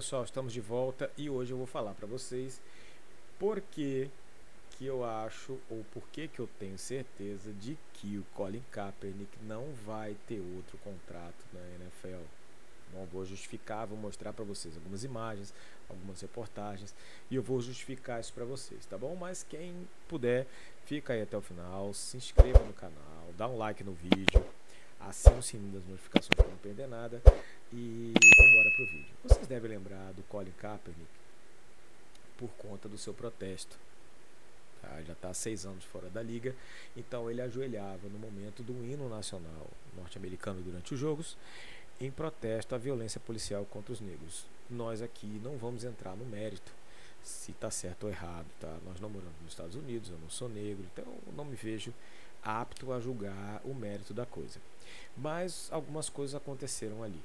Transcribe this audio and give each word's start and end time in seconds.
pessoal, 0.00 0.24
estamos 0.24 0.54
de 0.54 0.62
volta 0.62 1.10
e 1.14 1.28
hoje 1.28 1.52
eu 1.52 1.58
vou 1.58 1.66
falar 1.66 1.92
para 1.92 2.06
vocês 2.06 2.58
por 3.38 3.60
que 3.60 4.08
que 4.70 4.86
eu 4.86 5.04
acho 5.04 5.58
ou 5.68 5.84
por 5.92 6.02
que 6.08 6.26
que 6.26 6.38
eu 6.38 6.48
tenho 6.58 6.78
certeza 6.78 7.52
de 7.52 7.76
que 7.92 8.16
o 8.16 8.24
Colin 8.34 8.62
Kaepernick 8.70 9.30
não 9.42 9.66
vai 9.84 10.16
ter 10.26 10.40
outro 10.56 10.78
contrato 10.78 11.44
na 11.52 11.60
NFL. 11.74 12.22
Vou 13.12 13.26
justificar, 13.26 13.86
vou 13.86 13.98
mostrar 13.98 14.32
para 14.32 14.42
vocês 14.42 14.74
algumas 14.74 15.04
imagens, 15.04 15.52
algumas 15.86 16.18
reportagens 16.22 16.94
e 17.30 17.34
eu 17.34 17.42
vou 17.42 17.60
justificar 17.60 18.22
isso 18.22 18.32
para 18.32 18.46
vocês, 18.46 18.86
tá 18.86 18.96
bom? 18.96 19.14
Mas 19.16 19.42
quem 19.42 19.86
puder, 20.08 20.46
fica 20.86 21.12
aí 21.12 21.20
até 21.20 21.36
o 21.36 21.42
final, 21.42 21.92
se 21.92 22.16
inscreva 22.16 22.60
no 22.60 22.72
canal, 22.72 23.34
dá 23.36 23.46
um 23.46 23.58
like 23.58 23.84
no 23.84 23.92
vídeo, 23.92 24.42
assina 25.00 25.36
o 25.36 25.42
sininho 25.42 25.72
das 25.72 25.84
notificações 25.84 26.34
para 26.34 26.48
não 26.48 26.56
perder 26.58 26.86
nada 26.86 27.22
e 27.72 28.12
vamos 28.14 28.50
embora 28.50 28.70
pro 28.70 28.86
vídeo. 28.86 29.14
Vocês 29.24 29.46
devem 29.46 29.70
lembrar 29.70 30.12
do 30.12 30.22
Colin 30.24 30.52
Kaepernick 30.52 31.08
por 32.36 32.50
conta 32.50 32.88
do 32.88 32.98
seu 32.98 33.14
protesto. 33.14 33.78
Tá? 34.80 35.02
Já 35.02 35.12
está 35.12 35.34
seis 35.34 35.66
anos 35.66 35.84
fora 35.84 36.08
da 36.08 36.22
liga, 36.22 36.54
então 36.96 37.30
ele 37.30 37.42
ajoelhava 37.42 38.08
no 38.08 38.18
momento 38.18 38.62
do 38.62 38.72
hino 38.84 39.08
nacional 39.08 39.66
norte-americano 39.96 40.60
durante 40.62 40.94
os 40.94 41.00
jogos 41.00 41.36
em 42.00 42.10
protesto 42.10 42.74
à 42.74 42.78
violência 42.78 43.20
policial 43.20 43.64
contra 43.66 43.92
os 43.92 44.00
negros. 44.00 44.46
Nós 44.70 45.02
aqui 45.02 45.40
não 45.44 45.58
vamos 45.58 45.84
entrar 45.84 46.16
no 46.16 46.24
mérito 46.24 46.72
se 47.22 47.50
está 47.50 47.70
certo 47.70 48.04
ou 48.04 48.10
errado, 48.10 48.46
tá? 48.58 48.74
Nós 48.86 48.98
não 48.98 49.10
moramos 49.10 49.38
nos 49.42 49.52
Estados 49.52 49.74
Unidos, 49.76 50.08
eu 50.08 50.18
não 50.18 50.30
sou 50.30 50.48
negro, 50.48 50.84
então 50.92 51.04
não 51.36 51.44
me 51.44 51.54
vejo 51.54 51.92
apto 52.42 52.90
a 52.92 53.00
julgar 53.00 53.60
o 53.64 53.74
mérito 53.74 54.14
da 54.14 54.24
coisa. 54.24 54.58
Mas 55.16 55.68
algumas 55.70 56.08
coisas 56.08 56.34
aconteceram 56.34 57.02
ali. 57.02 57.20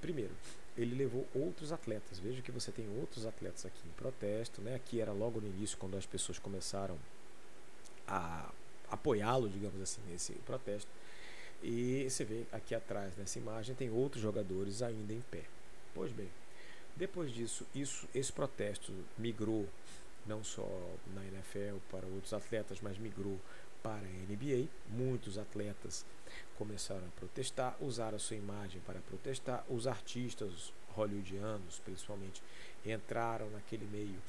Primeiro, 0.00 0.34
ele 0.76 0.94
levou 0.94 1.26
outros 1.34 1.72
atletas. 1.72 2.18
Veja 2.18 2.42
que 2.42 2.52
você 2.52 2.72
tem 2.72 2.86
outros 2.98 3.26
atletas 3.26 3.64
aqui 3.66 3.80
em 3.86 3.92
protesto, 3.92 4.60
né? 4.60 4.74
Aqui 4.74 5.00
era 5.00 5.12
logo 5.12 5.40
no 5.40 5.48
início 5.48 5.78
quando 5.78 5.96
as 5.96 6.06
pessoas 6.06 6.38
começaram 6.38 6.98
a 8.06 8.50
apoiá-lo, 8.90 9.48
digamos 9.48 9.80
assim, 9.80 10.00
nesse 10.10 10.32
protesto. 10.46 10.90
E 11.62 12.08
você 12.08 12.24
vê 12.24 12.44
aqui 12.52 12.74
atrás 12.74 13.16
nessa 13.16 13.38
imagem 13.38 13.74
tem 13.74 13.90
outros 13.90 14.22
jogadores 14.22 14.82
ainda 14.82 15.12
em 15.12 15.20
pé. 15.22 15.44
Pois 15.94 16.12
bem, 16.12 16.28
depois 16.96 17.32
disso, 17.32 17.66
isso, 17.74 18.08
esse 18.14 18.32
protesto 18.32 18.92
migrou 19.16 19.66
não 20.26 20.42
só 20.42 20.66
na 21.14 21.24
NFL 21.24 21.78
para 21.90 22.06
outros 22.06 22.32
atletas, 22.32 22.80
mas 22.80 22.98
migrou 22.98 23.38
para 23.84 24.06
a 24.06 24.32
NBA. 24.32 24.66
Muitos 24.88 25.36
atletas 25.36 26.06
começaram 26.56 27.06
a 27.06 27.20
protestar, 27.20 27.76
usaram 27.80 28.16
a 28.16 28.18
sua 28.18 28.36
imagem 28.36 28.80
para 28.86 28.98
protestar. 29.00 29.62
Os 29.68 29.86
artistas 29.86 30.72
hollywoodianos, 30.96 31.80
principalmente, 31.80 32.42
entraram 32.84 33.50
naquele 33.50 33.84
meio 33.86 34.20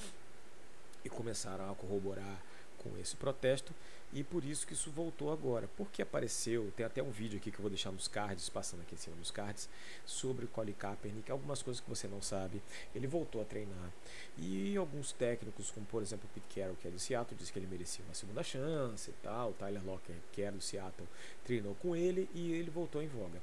e 1.05 1.09
começaram 1.09 1.71
a 1.71 1.75
corroborar 1.75 2.41
com 2.85 2.97
esse 2.99 3.15
protesto 3.15 3.73
e 4.13 4.23
por 4.23 4.45
isso 4.45 4.65
que 4.65 4.73
isso 4.73 4.89
voltou 4.91 5.31
agora. 5.31 5.67
Porque 5.75 6.01
apareceu, 6.01 6.71
tem 6.75 6.85
até 6.85 7.03
um 7.03 7.11
vídeo 7.11 7.37
aqui 7.37 7.51
que 7.51 7.57
eu 7.57 7.61
vou 7.61 7.69
deixar 7.69 7.91
nos 7.91 8.07
cards, 8.07 8.47
passando 8.47 8.81
aqui 8.81 8.95
em 8.95 8.97
cima 8.97 9.15
dos 9.17 9.31
cards, 9.31 9.67
sobre 10.05 10.45
o 10.45 10.47
Colin 10.47 10.71
Kaepernick, 10.73 11.29
algumas 11.29 11.61
coisas 11.61 11.81
que 11.81 11.89
você 11.89 12.07
não 12.07 12.21
sabe. 12.21 12.61
Ele 12.93 13.07
voltou 13.07 13.41
a 13.41 13.45
treinar. 13.45 13.91
E 14.37 14.75
alguns 14.77 15.11
técnicos, 15.11 15.69
como 15.71 15.85
por 15.85 16.01
exemplo 16.01 16.29
o 16.31 16.33
Pete 16.33 16.55
Carroll, 16.55 16.77
que 16.77 16.87
é 16.87 16.91
do 16.91 16.99
Seattle, 16.99 17.37
disse 17.37 17.51
que 17.51 17.59
ele 17.59 17.67
merecia 17.67 18.05
uma 18.05 18.13
segunda 18.13 18.41
chance 18.41 19.09
e 19.09 19.13
tal. 19.21 19.49
O 19.49 19.53
Tyler 19.53 19.83
Locker, 19.83 20.15
que 20.31 20.41
era 20.41 20.55
do 20.55 20.61
Seattle, 20.61 21.07
treinou 21.43 21.75
com 21.75 21.95
ele 21.95 22.29
e 22.33 22.53
ele 22.53 22.69
voltou 22.69 23.01
em 23.01 23.07
voga. 23.07 23.41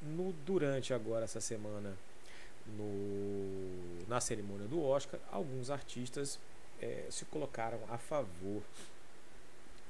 No, 0.00 0.32
durante 0.46 0.94
agora 0.94 1.24
essa 1.24 1.40
semana, 1.40 1.96
no, 2.66 4.06
na 4.08 4.20
cerimônia 4.20 4.66
do 4.66 4.82
Oscar, 4.82 5.20
alguns 5.30 5.68
artistas 5.68 6.38
é, 6.80 7.06
se 7.10 7.24
colocaram 7.26 7.78
a 7.90 7.98
favor 7.98 8.62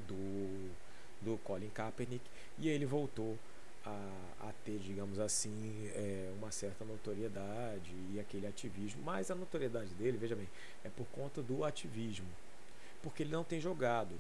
do, 0.07 0.71
do 1.21 1.39
Colin 1.39 1.71
Kaepernick 1.71 2.25
e 2.59 2.69
ele 2.69 2.87
voltou 2.87 3.39
a, 3.85 4.49
a 4.49 4.53
ter, 4.65 4.79
digamos 4.79 5.19
assim, 5.19 5.91
é, 5.95 6.33
uma 6.37 6.51
certa 6.51 6.85
notoriedade 6.85 7.95
e 8.13 8.19
aquele 8.21 8.47
ativismo. 8.47 9.03
Mas 9.05 9.31
a 9.31 9.35
notoriedade 9.35 9.95
dele, 9.95 10.17
veja 10.17 10.35
bem, 10.35 10.49
é 10.85 10.89
por 10.89 11.07
conta 11.07 11.43
do 11.43 11.65
ativismo, 11.65 12.29
porque 13.03 13.23
ele 13.23 13.31
não 13.31 13.45
tem 13.45 13.61
jogado. 13.61 14.15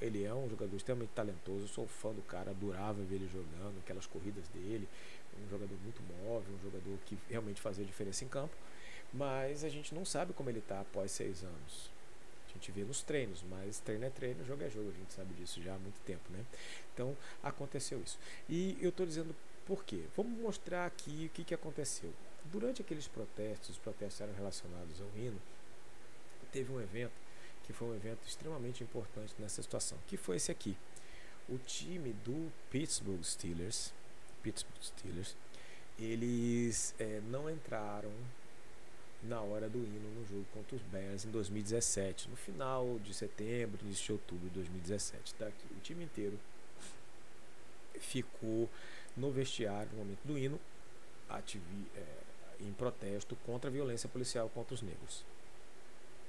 Ele 0.00 0.22
é 0.22 0.32
um 0.32 0.48
jogador 0.48 0.76
extremamente 0.76 1.10
talentoso, 1.10 1.64
eu 1.64 1.68
sou 1.68 1.86
fã 1.88 2.12
do 2.12 2.22
cara, 2.22 2.50
adorava 2.50 3.02
ver 3.02 3.16
ele 3.16 3.28
jogando, 3.32 3.78
aquelas 3.80 4.06
corridas 4.06 4.46
dele, 4.48 4.88
um 5.44 5.50
jogador 5.50 5.76
muito 5.82 6.00
móvel, 6.22 6.54
um 6.54 6.62
jogador 6.62 6.98
que 7.04 7.18
realmente 7.28 7.60
fazia 7.60 7.84
diferença 7.84 8.24
em 8.24 8.28
campo. 8.28 8.54
Mas 9.12 9.64
a 9.64 9.68
gente 9.68 9.94
não 9.94 10.04
sabe 10.04 10.32
como 10.32 10.50
ele 10.50 10.58
está 10.60 10.80
após 10.80 11.10
seis 11.10 11.42
anos 11.42 11.90
gente 12.52 12.72
vê 12.72 12.84
nos 12.84 13.02
treinos, 13.02 13.42
mas 13.48 13.78
treino 13.80 14.04
é 14.04 14.10
treino, 14.10 14.44
jogo 14.44 14.62
é 14.62 14.70
jogo, 14.70 14.90
a 14.90 14.92
gente 14.92 15.12
sabe 15.12 15.34
disso 15.34 15.62
já 15.62 15.74
há 15.74 15.78
muito 15.78 16.00
tempo, 16.00 16.30
né? 16.30 16.44
Então 16.94 17.16
aconteceu 17.42 18.00
isso. 18.00 18.18
E 18.48 18.76
eu 18.80 18.90
estou 18.90 19.06
dizendo 19.06 19.34
por 19.66 19.84
quê? 19.84 20.04
Vamos 20.16 20.40
mostrar 20.40 20.86
aqui 20.86 21.26
o 21.26 21.34
que, 21.34 21.44
que 21.44 21.54
aconteceu. 21.54 22.12
Durante 22.44 22.80
aqueles 22.80 23.06
protestos, 23.06 23.70
os 23.70 23.78
protestos 23.78 24.20
eram 24.20 24.32
relacionados 24.34 25.00
ao 25.00 25.08
hino, 25.14 25.40
teve 26.50 26.72
um 26.72 26.80
evento 26.80 27.12
que 27.64 27.72
foi 27.74 27.88
um 27.88 27.94
evento 27.94 28.26
extremamente 28.26 28.82
importante 28.82 29.34
nessa 29.38 29.62
situação, 29.62 29.98
que 30.06 30.16
foi 30.16 30.36
esse 30.36 30.50
aqui. 30.50 30.74
O 31.46 31.58
time 31.58 32.14
do 32.24 32.50
Pittsburgh 32.70 33.22
Steelers, 33.22 33.92
Pittsburgh 34.42 34.82
Steelers, 34.82 35.36
eles 35.98 36.94
é, 36.98 37.20
não 37.28 37.50
entraram 37.50 38.10
na 39.22 39.40
hora 39.40 39.68
do 39.68 39.78
hino 39.78 40.08
no 40.10 40.26
jogo 40.26 40.46
contra 40.52 40.76
os 40.76 40.82
Bears 40.82 41.24
em 41.24 41.30
2017, 41.30 42.28
no 42.28 42.36
final 42.36 42.98
de 43.00 43.12
setembro, 43.12 43.78
início 43.84 44.04
de 44.06 44.12
outubro 44.12 44.48
de 44.48 44.54
2017. 44.54 45.34
Tá 45.34 45.46
aqui, 45.46 45.66
o 45.76 45.80
time 45.80 46.04
inteiro 46.04 46.38
ficou 47.98 48.68
no 49.16 49.30
vestiário 49.30 49.90
no 49.92 49.98
momento 49.98 50.20
do 50.24 50.38
hino, 50.38 50.60
ativi, 51.28 51.86
é, 51.96 52.04
em 52.60 52.72
protesto 52.72 53.36
contra 53.44 53.68
a 53.68 53.72
violência 53.72 54.08
policial 54.08 54.48
contra 54.48 54.74
os 54.74 54.82
negros. 54.82 55.24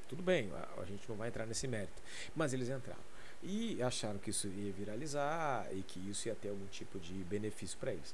Tudo 0.07 0.23
bem, 0.23 0.51
a, 0.53 0.81
a 0.81 0.85
gente 0.85 1.07
não 1.07 1.15
vai 1.15 1.29
entrar 1.29 1.45
nesse 1.45 1.67
mérito, 1.67 2.01
mas 2.35 2.53
eles 2.53 2.69
entraram. 2.69 3.08
E 3.41 3.81
acharam 3.81 4.19
que 4.19 4.31
isso 4.31 4.47
ia 4.47 4.71
viralizar 4.73 5.67
e 5.71 5.81
que 5.81 5.99
isso 6.09 6.27
ia 6.27 6.35
ter 6.35 6.49
algum 6.49 6.67
tipo 6.67 6.99
de 6.99 7.13
benefício 7.23 7.77
para 7.77 7.93
eles. 7.93 8.13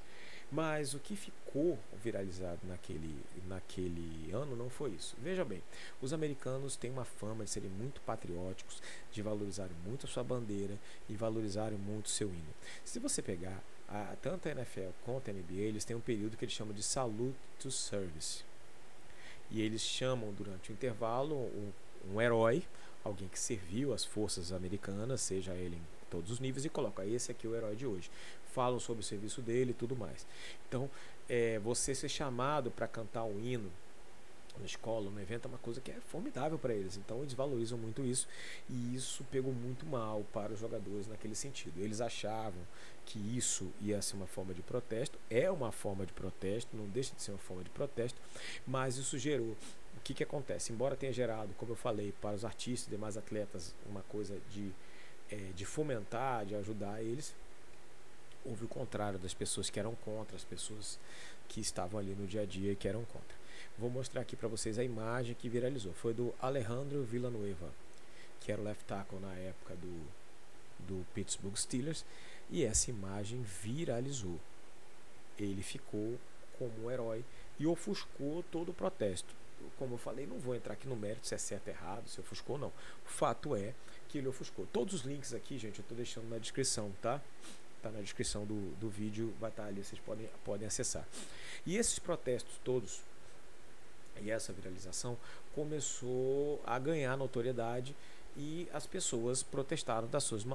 Mas 0.51 0.93
o 0.93 0.99
que 0.99 1.15
ficou 1.15 1.79
viralizado 2.03 2.59
naquele, 2.63 3.23
naquele 3.47 4.31
ano 4.31 4.55
não 4.55 4.69
foi 4.69 4.91
isso. 4.91 5.15
Veja 5.19 5.43
bem, 5.43 5.61
os 5.99 6.13
americanos 6.13 6.75
têm 6.75 6.91
uma 6.91 7.05
fama 7.05 7.43
de 7.43 7.49
serem 7.49 7.69
muito 7.69 7.99
patrióticos, 8.01 8.81
de 9.11 9.21
valorizarem 9.23 9.75
muito 9.83 10.05
a 10.05 10.09
sua 10.09 10.23
bandeira 10.23 10.77
e 11.09 11.15
valorizarem 11.15 11.77
muito 11.77 12.05
o 12.05 12.09
seu 12.09 12.27
hino. 12.27 12.53
Se 12.83 12.99
você 12.99 13.21
pegar 13.21 13.59
a, 13.89 14.15
tanto 14.21 14.47
a 14.47 14.51
NFL 14.51 14.89
quanto 15.03 15.29
a 15.29 15.33
NBA, 15.33 15.61
eles 15.61 15.83
têm 15.83 15.95
um 15.95 16.01
período 16.01 16.37
que 16.37 16.45
eles 16.45 16.53
chamam 16.53 16.73
de 16.73 16.83
Salute 16.83 17.35
to 17.59 17.71
Service. 17.71 18.43
E 19.49 19.61
eles 19.61 19.81
chamam 19.81 20.31
durante 20.33 20.71
o 20.71 20.73
intervalo 20.73 21.35
um, 21.35 21.71
um 22.13 22.21
herói, 22.21 22.63
alguém 23.05 23.29
que 23.29 23.39
serviu 23.39 23.93
as 23.93 24.03
forças 24.03 24.51
americanas, 24.51 25.21
seja 25.21 25.53
ele 25.53 25.77
em 25.77 25.81
todos 26.09 26.29
os 26.31 26.39
níveis, 26.41 26.66
e 26.66 26.69
coloca 26.69 27.05
esse 27.05 27.31
aqui 27.31 27.47
é 27.47 27.49
o 27.49 27.55
herói 27.55 27.75
de 27.75 27.85
hoje 27.85 28.09
falam 28.55 28.79
sobre 28.79 29.01
o 29.01 29.05
serviço 29.05 29.41
dele 29.41 29.71
e 29.71 29.73
tudo 29.73 29.97
mais. 29.97 30.25
Então, 30.67 30.89
é, 31.27 31.59
você 31.59 31.93
ser 31.93 32.07
chamado 32.07 32.71
para 32.71 32.88
cantar 32.88 33.25
um 33.25 33.38
hino 33.38 33.69
na 34.57 34.66
escola, 34.66 35.11
no 35.11 35.19
evento, 35.19 35.45
é 35.45 35.49
uma 35.49 35.57
coisa 35.57 35.81
que 35.81 35.91
é 35.91 35.95
formidável 36.07 36.57
para 36.57 36.73
eles. 36.73 36.95
Então, 36.95 37.19
eles 37.19 37.33
valorizam 37.33 37.77
muito 37.77 38.01
isso 38.05 38.25
e 38.69 38.96
isso 38.96 39.25
pegou 39.29 39.52
muito 39.52 39.85
mal 39.85 40.23
para 40.31 40.53
os 40.53 40.59
jogadores 40.59 41.07
naquele 41.07 41.35
sentido. 41.35 41.78
Eles 41.81 41.99
achavam 41.99 42.61
que 43.05 43.19
isso 43.19 43.69
ia 43.81 44.02
ser 44.02 44.16
uma 44.16 44.25
forma 44.25 44.53
de 44.53 44.61
protesto, 44.61 45.19
é 45.29 45.52
uma 45.52 45.73
forma 45.73 46.05
de 46.05 46.13
protesto, 46.13 46.75
não 46.75 46.87
deixa 46.87 47.13
de 47.13 47.22
ser 47.22 47.31
uma 47.31 47.37
forma 47.37 47.63
de 47.66 47.69
protesto, 47.69 48.17
mas 48.66 48.96
isso 48.96 49.19
gerou 49.19 49.57
o 49.97 50.01
que, 50.01 50.13
que 50.13 50.23
acontece? 50.23 50.71
Embora 50.71 50.95
tenha 50.95 51.11
gerado, 51.11 51.53
como 51.57 51.71
eu 51.71 51.75
falei, 51.75 52.13
para 52.21 52.35
os 52.35 52.45
artistas 52.45 52.87
e 52.87 52.91
demais 52.91 53.17
atletas 53.17 53.73
uma 53.85 54.01
coisa 54.03 54.37
de, 54.51 54.71
é, 55.31 55.35
de 55.55 55.65
fomentar, 55.65 56.45
de 56.45 56.55
ajudar 56.55 57.01
eles, 57.01 57.35
houve 58.45 58.65
o 58.65 58.67
contrário 58.67 59.17
das 59.17 59.33
pessoas 59.33 59.69
que 59.69 59.79
eram 59.79 59.95
contra, 59.95 60.35
as 60.35 60.43
pessoas 60.43 60.99
que 61.47 61.59
estavam 61.59 61.99
ali 61.99 62.13
no 62.13 62.27
dia 62.27 62.41
a 62.41 62.45
dia 62.45 62.71
e 62.71 62.75
que 62.75 62.87
eram 62.87 63.03
contra. 63.05 63.35
Vou 63.77 63.89
mostrar 63.89 64.21
aqui 64.21 64.35
para 64.35 64.47
vocês 64.47 64.77
a 64.79 64.83
imagem 64.83 65.35
que 65.35 65.49
viralizou. 65.49 65.93
Foi 65.93 66.13
do 66.13 66.33
Alejandro 66.39 67.03
Villanueva, 67.03 67.71
que 68.39 68.51
era 68.51 68.61
o 68.61 68.63
left 68.63 68.85
tackle 68.85 69.19
na 69.19 69.33
época 69.33 69.75
do, 69.75 70.07
do 70.79 71.05
Pittsburgh 71.13 71.55
Steelers, 71.55 72.05
e 72.49 72.63
essa 72.63 72.89
imagem 72.89 73.41
viralizou. 73.41 74.39
Ele 75.37 75.63
ficou 75.63 76.17
como 76.57 76.85
um 76.85 76.91
herói 76.91 77.25
e 77.59 77.65
ofuscou 77.65 78.43
todo 78.51 78.69
o 78.69 78.73
protesto. 78.73 79.35
Como 79.78 79.96
eu 79.96 79.97
falei, 79.97 80.26
não 80.26 80.38
vou 80.38 80.56
entrar 80.56 80.73
aqui 80.73 80.88
no 80.88 80.96
mérito 80.96 81.28
se 81.28 81.35
é 81.35 81.38
certo 81.38 81.67
errado, 81.67 82.08
se 82.08 82.20
ofuscou 82.20 82.56
ou 82.56 82.62
não. 82.62 82.67
O 82.67 83.09
fato 83.09 83.56
é 83.56 83.73
que 84.09 84.17
ele 84.17 84.28
ofuscou. 84.28 84.66
Todos 84.72 84.94
os 84.94 85.02
links 85.02 85.34
aqui, 85.34 85.58
gente, 85.58 85.79
eu 85.79 85.84
estou 85.84 85.97
deixando 85.97 86.29
na 86.29 86.38
descrição, 86.38 86.91
tá? 87.02 87.22
está 87.88 87.91
na 87.91 88.02
descrição 88.02 88.46
do, 88.46 88.72
do 88.79 88.90
vídeo, 88.90 89.34
vai 89.40 89.50
estar 89.50 89.64
tá 89.64 89.70
ali, 89.70 89.84
vocês 89.84 90.02
podem, 90.02 90.28
podem 90.44 90.67
acessar. 90.67 91.06
E 91.66 91.78
esses 91.78 92.00
protestos 92.00 92.59
todos 92.64 93.02
E 94.22 94.32
essa 94.32 94.53
viralização 94.53 95.17
começou 95.53 96.62
a 96.66 96.79
ganhar 96.79 97.16
notoriedade 97.17 97.96
e 98.38 98.67
as 98.73 98.85
pessoas 98.85 99.44
protestaram 99.44 100.08
das 100.08 100.23
suas 100.23 100.46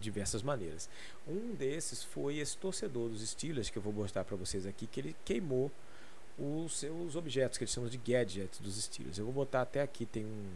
diversas 0.00 0.42
maneiras. 0.42 0.88
Um 1.26 1.54
desses 1.54 2.02
foi 2.02 2.38
esse 2.38 2.56
torcedor 2.56 3.08
dos 3.08 3.26
Steelers, 3.26 3.68
que 3.68 3.76
eu 3.76 3.82
vou 3.82 3.92
mostrar 3.92 4.24
para 4.24 4.36
vocês 4.36 4.66
aqui, 4.66 4.86
que 4.86 5.00
ele 5.00 5.16
queimou 5.24 5.70
os 6.38 6.78
seus 6.78 7.16
objetos, 7.16 7.56
que 7.56 7.64
eles 7.64 7.72
chamam 7.72 7.88
de 7.88 7.96
gadgets 7.98 8.60
dos 8.60 8.82
Steelers. 8.82 9.18
Eu 9.18 9.24
vou 9.24 9.34
botar 9.34 9.62
até 9.62 9.82
aqui, 9.82 10.04
tem 10.04 10.24
um. 10.24 10.50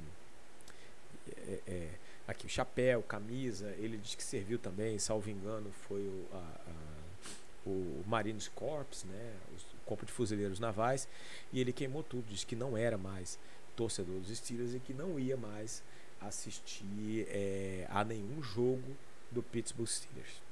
É, 1.47 1.61
é, 1.67 1.89
aqui, 2.29 2.49
chapéu, 2.49 3.03
camisa, 3.03 3.75
ele 3.79 3.97
diz 3.97 4.15
que 4.15 4.23
serviu 4.23 4.59
também, 4.59 4.99
salvo 4.99 5.31
engano, 5.31 5.71
foi 5.89 6.01
o, 6.01 6.27
a, 6.33 6.37
a, 6.37 7.69
o 7.69 8.05
Marines 8.07 8.49
Corps, 8.49 9.05
né, 9.05 9.35
o 9.53 9.85
corpo 9.85 10.07
de 10.07 10.13
fuzileiros 10.13 10.61
navais, 10.61 11.09
e 11.53 11.61
ele 11.61 11.73
queimou 11.73 12.03
tudo, 12.03 12.25
disse 12.29 12.47
que 12.47 12.55
não 12.55 12.77
era 12.77 12.97
mais 12.97 13.39
torcedor 13.75 14.21
dos 14.21 14.37
Steelers 14.37 14.75
e 14.75 14.81
que 14.81 14.93
não 14.93 15.19
ia 15.19 15.37
mais 15.37 15.83
assistir 16.21 17.27
é, 17.29 17.87
a 17.91 18.05
nenhum 18.05 18.43
jogo 18.43 18.97
do 19.31 19.43
Pittsburgh 19.43 19.89
Steelers. 19.89 20.43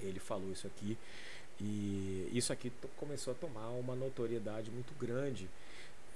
Ele 0.00 0.20
falou 0.20 0.50
isso 0.52 0.66
aqui 0.66 0.98
e 1.60 2.30
isso 2.32 2.52
aqui 2.52 2.72
começou 2.96 3.32
a 3.32 3.36
tomar 3.36 3.68
uma 3.70 3.94
notoriedade 3.94 4.70
muito 4.70 4.92
grande 4.94 5.48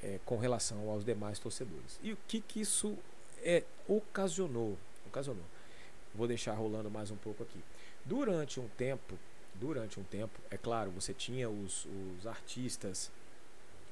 é, 0.03 0.19
com 0.25 0.37
relação 0.37 0.89
aos 0.91 1.05
demais 1.05 1.39
torcedores. 1.39 1.99
E 2.03 2.13
o 2.13 2.19
que, 2.27 2.41
que 2.41 2.61
isso 2.61 2.97
é, 3.43 3.63
ocasionou? 3.87 4.77
Ocasionou. 5.07 5.45
Vou 6.15 6.27
deixar 6.27 6.55
rolando 6.55 6.91
mais 6.91 7.11
um 7.11 7.17
pouco 7.17 7.43
aqui. 7.43 7.61
Durante 8.05 8.59
um 8.59 8.69
tempo, 8.69 9.19
durante 9.55 10.01
um 10.01 10.05
tempo, 10.05 10.41
é 10.51 10.57
claro, 10.57 10.91
você 10.91 11.13
tinha 11.13 11.49
os, 11.49 11.87
os 11.87 12.27
artistas, 12.27 13.11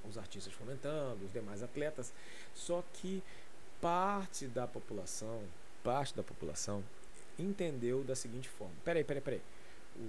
os 0.09 0.17
artistas 0.17 0.53
fomentando, 0.53 1.25
os 1.25 1.33
demais 1.33 1.63
atletas, 1.63 2.13
só 2.55 2.83
que 2.95 3.23
parte 3.81 4.47
da 4.47 4.67
população, 4.67 5.43
parte 5.85 6.15
da 6.15 6.23
população 6.23 6.83
entendeu 7.39 8.03
da 8.03 8.17
seguinte 8.17 8.49
forma: 8.49 8.75
peraí, 8.85 9.05
peraí, 9.05 9.23
peraí. 9.23 9.43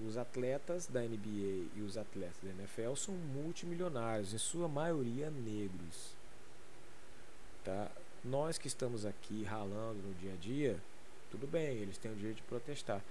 Os 0.05 0.17
atletas 0.17 0.87
da 0.87 1.01
NBA 1.01 1.69
e 1.75 1.81
os 1.85 1.97
atletas 1.97 2.37
da 2.43 2.49
NFL 2.49 2.95
são 2.95 3.13
multimilionários, 3.13 4.33
em 4.33 4.37
sua 4.37 4.67
maioria 4.67 5.29
negros. 5.29 6.15
Tá? 7.63 7.89
Nós 8.23 8.57
que 8.57 8.67
estamos 8.67 9.05
aqui 9.05 9.43
ralando 9.43 9.99
no 9.99 10.13
dia 10.15 10.33
a 10.33 10.35
dia, 10.35 10.81
tudo 11.31 11.47
bem, 11.47 11.77
eles 11.77 11.97
têm 11.97 12.11
o 12.11 12.15
direito 12.15 12.37
de 12.37 12.43
protestar. 12.43 13.01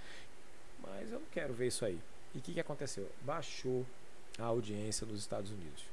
Mas 0.81 1.11
eu 1.11 1.20
não 1.20 1.26
quero 1.32 1.55
ver 1.55 1.69
isso 1.69 1.84
aí. 1.84 1.99
E 2.34 2.38
o 2.38 2.43
que, 2.43 2.55
que 2.55 2.61
aconteceu? 2.61 3.11
Baixou 3.23 3.87
a 4.38 4.44
audiência 4.44 5.06
nos 5.06 5.20
Estados 5.20 5.50
Unidos. 5.50 5.84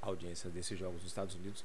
A 0.00 0.06
audiência 0.06 0.50
desses 0.50 0.78
jogos 0.78 1.02
nos 1.02 1.06
Estados 1.06 1.34
Unidos 1.34 1.64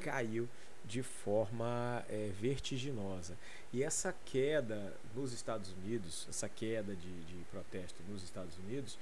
caiu 0.00 0.48
de 0.84 1.02
forma 1.02 2.04
é, 2.08 2.30
vertiginosa. 2.40 3.36
E 3.72 3.82
essa 3.82 4.14
queda 4.24 4.94
nos 5.14 5.32
Estados 5.32 5.72
Unidos, 5.72 6.26
essa 6.28 6.48
queda 6.48 6.94
de, 6.94 7.24
de 7.24 7.44
protesto 7.50 8.02
nos 8.08 8.22
Estados 8.22 8.56
Unidos, 8.58 8.98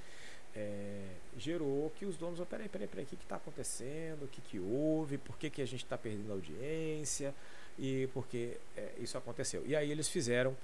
é, 0.55 1.03
gerou 1.37 1.91
que 1.91 2.05
os 2.05 2.15
donos, 2.17 2.39
oh, 2.39 2.45
peraí, 2.45 2.69
peraí, 2.69 2.87
peraí, 2.87 3.03
o 3.03 3.07
que 3.07 3.15
está 3.15 3.35
acontecendo, 3.35 4.23
o 4.23 4.27
que, 4.27 4.41
que 4.41 4.59
houve, 4.59 5.17
por 5.17 5.37
que, 5.37 5.49
que 5.49 5.61
a 5.61 5.65
gente 5.65 5.83
está 5.83 5.97
perdendo 5.97 6.31
audiência 6.31 7.35
e 7.77 8.07
por 8.13 8.25
que 8.25 8.57
é, 8.75 8.93
isso 8.97 9.17
aconteceu. 9.17 9.63
E 9.65 9.75
aí 9.75 9.91
eles 9.91 10.07
fizeram 10.07 10.55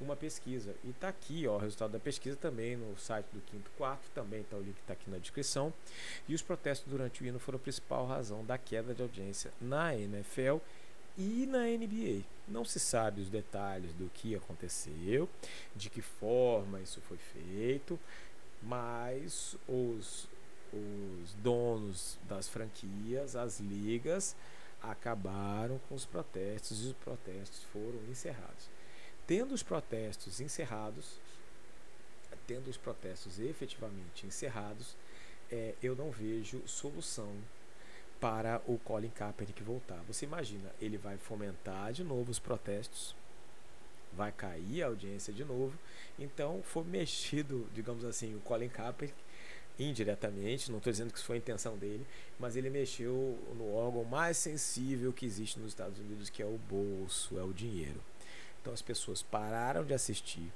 uma 0.00 0.16
pesquisa. 0.16 0.74
E 0.84 0.90
está 0.90 1.08
aqui 1.08 1.46
ó, 1.46 1.56
o 1.56 1.58
resultado 1.58 1.92
da 1.92 1.98
pesquisa 1.98 2.36
também 2.36 2.76
no 2.76 2.96
site 2.98 3.26
do 3.32 3.40
Quinto 3.40 3.70
Quarto, 3.76 4.10
também 4.14 4.42
tá, 4.44 4.56
o 4.56 4.60
link 4.60 4.78
está 4.78 4.94
aqui 4.94 5.10
na 5.10 5.18
descrição. 5.18 5.72
E 6.28 6.34
os 6.34 6.42
protestos 6.42 6.90
durante 6.90 7.22
o 7.22 7.26
hino 7.26 7.38
foram 7.38 7.56
a 7.56 7.60
principal 7.60 8.06
razão 8.06 8.44
da 8.44 8.58
queda 8.58 8.94
de 8.94 9.02
audiência 9.02 9.52
na 9.60 9.94
NFL 9.94 10.58
e 11.16 11.46
na 11.46 11.64
NBA. 11.64 12.24
Não 12.48 12.64
se 12.64 12.80
sabe 12.80 13.20
os 13.20 13.28
detalhes 13.28 13.92
do 13.94 14.10
que 14.12 14.34
aconteceu, 14.34 15.28
de 15.76 15.90
que 15.90 16.00
forma 16.00 16.80
isso 16.80 17.00
foi 17.02 17.18
feito, 17.18 17.98
mas 18.62 19.56
os, 19.68 20.28
os 20.72 21.32
donos 21.34 22.18
das 22.28 22.48
franquias, 22.48 23.36
as 23.36 23.60
ligas, 23.60 24.34
acabaram 24.82 25.78
com 25.88 25.94
os 25.94 26.06
protestos 26.06 26.84
e 26.84 26.88
os 26.88 26.92
protestos 26.94 27.62
foram 27.64 27.98
encerrados. 28.10 28.68
Tendo 29.30 29.54
os 29.54 29.62
protestos 29.62 30.40
encerrados, 30.40 31.20
tendo 32.48 32.68
os 32.68 32.76
protestos 32.76 33.38
efetivamente 33.38 34.26
encerrados, 34.26 34.96
é, 35.52 35.76
eu 35.80 35.94
não 35.94 36.10
vejo 36.10 36.60
solução 36.66 37.32
para 38.20 38.60
o 38.66 38.76
Colin 38.76 39.08
Kaepernick 39.10 39.62
voltar. 39.62 40.02
Você 40.08 40.24
imagina, 40.24 40.74
ele 40.80 40.98
vai 40.98 41.16
fomentar 41.16 41.92
de 41.92 42.02
novo 42.02 42.28
os 42.28 42.40
protestos, 42.40 43.14
vai 44.12 44.32
cair 44.32 44.82
a 44.82 44.88
audiência 44.88 45.32
de 45.32 45.44
novo. 45.44 45.78
Então 46.18 46.60
foi 46.64 46.82
mexido, 46.82 47.68
digamos 47.72 48.04
assim, 48.04 48.34
o 48.34 48.40
Colin 48.40 48.68
Kaepernick 48.68 49.16
indiretamente, 49.78 50.72
não 50.72 50.78
estou 50.78 50.90
dizendo 50.90 51.12
que 51.12 51.18
isso 51.18 51.26
foi 51.26 51.36
a 51.36 51.38
intenção 51.38 51.78
dele, 51.78 52.04
mas 52.36 52.56
ele 52.56 52.68
mexeu 52.68 53.38
no 53.56 53.76
órgão 53.76 54.02
mais 54.02 54.36
sensível 54.38 55.12
que 55.12 55.24
existe 55.24 55.60
nos 55.60 55.68
Estados 55.68 56.00
Unidos, 56.00 56.28
que 56.28 56.42
é 56.42 56.46
o 56.46 56.58
bolso, 56.68 57.38
é 57.38 57.44
o 57.44 57.52
dinheiro. 57.52 58.09
Então 58.60 58.72
as 58.72 58.82
pessoas 58.82 59.22
pararam 59.22 59.84
de 59.84 59.94
assistir, 59.94 60.52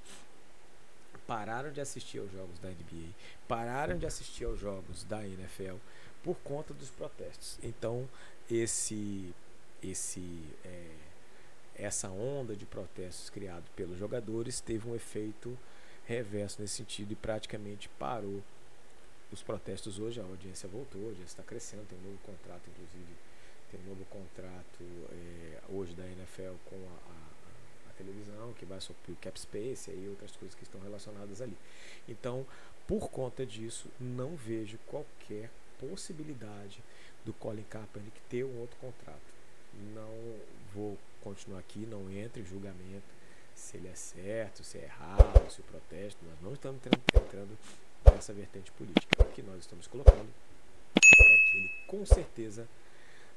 pararam 1.26 1.72
de 1.72 1.80
assistir 1.80 2.18
aos 2.18 2.30
jogos 2.30 2.58
da 2.58 2.68
NBA, 2.68 3.12
pararam 3.48 3.96
de 3.96 4.06
assistir 4.06 4.44
aos 4.44 4.58
jogos 4.58 5.04
da 5.04 5.26
NFL 5.26 5.76
por 6.22 6.36
conta 6.36 6.74
dos 6.74 6.90
protestos. 6.90 7.58
Então 7.62 8.08
esse 8.50 9.34
esse 9.82 10.42
é, 10.64 10.90
essa 11.76 12.08
onda 12.08 12.54
de 12.54 12.64
protestos 12.64 13.28
criado 13.28 13.64
pelos 13.74 13.98
jogadores 13.98 14.60
teve 14.60 14.88
um 14.88 14.94
efeito 14.94 15.58
reverso 16.06 16.60
nesse 16.60 16.74
sentido 16.74 17.12
e 17.12 17.16
praticamente 17.16 17.88
parou 17.98 18.42
os 19.32 19.42
protestos 19.42 19.98
hoje. 19.98 20.20
A 20.20 20.24
audiência 20.24 20.68
voltou, 20.68 21.00
audiência 21.02 21.32
está 21.32 21.42
crescendo, 21.42 21.86
tem 21.86 21.98
um 21.98 22.02
novo 22.02 22.18
contrato, 22.18 22.62
inclusive 22.68 23.12
tem 23.70 23.80
um 23.80 23.88
novo 23.88 24.04
contrato 24.06 24.84
é, 25.10 25.60
hoje 25.68 25.94
da 25.94 26.06
NFL 26.06 26.54
com 26.66 26.76
a, 26.76 27.10
a 27.10 27.23
televisão, 27.94 28.53
que 28.55 28.65
vai 28.65 28.81
suprir 28.81 29.15
o 29.15 29.19
cap 29.19 29.39
space 29.39 29.91
e 29.91 30.08
outras 30.08 30.32
coisas 30.32 30.55
que 30.55 30.63
estão 30.63 30.81
relacionadas 30.81 31.41
ali. 31.41 31.56
Então, 32.08 32.46
por 32.86 33.10
conta 33.10 33.46
disso, 33.46 33.89
não 33.98 34.36
vejo 34.36 34.79
qualquer 34.86 35.51
possibilidade 35.79 36.82
do 37.24 37.32
Colin 37.32 37.65
Kaepernick 37.65 38.20
ter 38.29 38.44
um 38.44 38.60
outro 38.60 38.77
contrato. 38.79 39.34
Não 39.94 40.36
vou 40.74 40.98
continuar 41.22 41.60
aqui, 41.60 41.86
não 41.86 42.10
entro 42.10 42.41
em 42.41 42.44
julgamento 42.44 43.15
se 43.55 43.77
ele 43.77 43.89
é 43.89 43.94
certo, 43.94 44.63
se 44.63 44.79
é 44.79 44.84
errado, 44.84 45.51
se 45.51 45.60
o 45.60 45.65
protesto, 45.65 46.24
nós 46.24 46.41
não 46.43 46.53
estamos 46.53 46.81
entrando 47.15 47.58
nessa 48.05 48.32
vertente 48.32 48.70
política. 48.72 49.22
O 49.22 49.32
que 49.32 49.43
nós 49.43 49.60
estamos 49.60 49.86
colocando 49.86 50.29
é 50.96 51.01
que 51.01 51.56
ele 51.56 51.70
com 51.86 52.05
certeza 52.05 52.69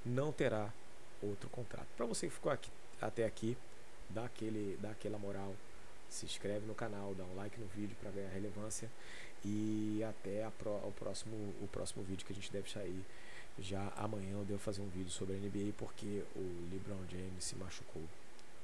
não 0.05 0.31
terá 0.31 0.73
outro 1.21 1.49
contrato. 1.49 1.87
Para 1.95 2.05
você 2.05 2.27
que 2.27 2.33
ficou 2.33 2.51
aqui, 2.51 2.69
até 3.01 3.25
aqui, 3.25 3.57
dá, 4.09 4.25
aquele, 4.25 4.77
dá 4.81 4.91
aquela 4.91 5.17
moral, 5.17 5.55
se 6.09 6.25
inscreve 6.25 6.65
no 6.65 6.75
canal, 6.75 7.13
dá 7.15 7.23
um 7.23 7.35
like 7.35 7.59
no 7.59 7.67
vídeo 7.67 7.95
para 8.01 8.11
ganhar 8.11 8.29
relevância 8.29 8.89
e 9.43 10.03
até 10.03 10.49
pro, 10.57 10.71
o, 10.71 10.93
próximo, 10.97 11.35
o 11.61 11.67
próximo 11.71 12.03
vídeo 12.03 12.25
que 12.25 12.33
a 12.33 12.35
gente 12.35 12.51
deve 12.51 12.69
sair 12.69 13.03
já 13.59 13.91
amanhã 13.95 14.33
eu 14.33 14.45
devo 14.45 14.59
fazer 14.59 14.81
um 14.81 14.89
vídeo 14.89 15.09
sobre 15.09 15.35
a 15.35 15.39
NBA 15.39 15.73
porque 15.77 16.23
o 16.35 16.69
LeBron 16.71 17.03
James 17.09 17.43
se 17.43 17.55
machucou 17.55 18.03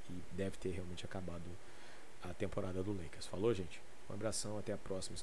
e 0.09 0.13
deve 0.35 0.57
ter 0.57 0.69
realmente 0.69 1.05
acabado 1.05 1.43
a 2.23 2.33
temporada 2.33 2.83
do 2.83 2.93
Lakers. 2.93 3.25
Falou, 3.27 3.53
gente? 3.53 3.81
Um 4.09 4.13
abração, 4.13 4.57
até 4.57 4.73
a 4.73 4.77
próxima. 4.77 5.17